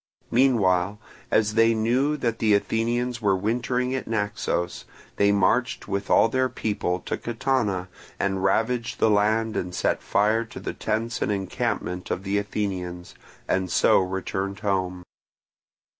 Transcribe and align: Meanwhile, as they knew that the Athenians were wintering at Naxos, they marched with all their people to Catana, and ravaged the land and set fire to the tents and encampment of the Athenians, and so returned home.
Meanwhile, 0.31 0.99
as 1.29 1.53
they 1.53 1.75
knew 1.75 2.17
that 2.17 2.39
the 2.39 2.55
Athenians 2.55 3.21
were 3.21 3.35
wintering 3.35 3.93
at 3.93 4.07
Naxos, 4.07 4.85
they 5.17 5.31
marched 5.31 5.87
with 5.87 6.09
all 6.09 6.27
their 6.27 6.49
people 6.49 6.99
to 7.01 7.17
Catana, 7.19 7.87
and 8.19 8.43
ravaged 8.43 8.97
the 8.97 9.11
land 9.11 9.55
and 9.55 9.75
set 9.75 10.01
fire 10.01 10.43
to 10.43 10.59
the 10.59 10.73
tents 10.73 11.21
and 11.21 11.31
encampment 11.31 12.09
of 12.09 12.23
the 12.23 12.39
Athenians, 12.39 13.13
and 13.47 13.71
so 13.71 13.99
returned 13.99 14.61
home. 14.61 15.03